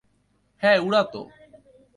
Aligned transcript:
হ্যাঁ, 0.63 0.79
উড়াতো। 0.79 1.21